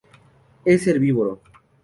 [0.65, 1.39] Es herbívoro.